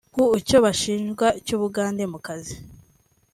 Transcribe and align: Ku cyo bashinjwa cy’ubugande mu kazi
Ku 0.15 0.23
cyo 0.47 0.57
bashinjwa 0.65 1.27
cy’ubugande 1.45 2.03
mu 2.11 2.19
kazi 2.25 2.55